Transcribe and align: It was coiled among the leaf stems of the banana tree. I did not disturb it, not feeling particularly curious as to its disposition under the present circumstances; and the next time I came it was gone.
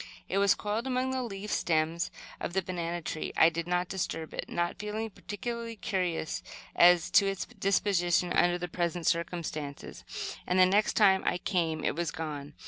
It 0.27 0.39
was 0.39 0.55
coiled 0.55 0.87
among 0.87 1.11
the 1.11 1.21
leaf 1.21 1.51
stems 1.51 2.09
of 2.39 2.53
the 2.53 2.63
banana 2.63 3.03
tree. 3.03 3.31
I 3.37 3.49
did 3.49 3.67
not 3.67 3.87
disturb 3.87 4.33
it, 4.33 4.49
not 4.49 4.79
feeling 4.79 5.11
particularly 5.11 5.75
curious 5.75 6.41
as 6.75 7.11
to 7.11 7.27
its 7.27 7.45
disposition 7.45 8.33
under 8.33 8.57
the 8.57 8.67
present 8.67 9.05
circumstances; 9.05 10.03
and 10.47 10.57
the 10.57 10.65
next 10.65 10.93
time 10.93 11.21
I 11.23 11.37
came 11.37 11.83
it 11.83 11.95
was 11.95 12.09
gone. 12.09 12.55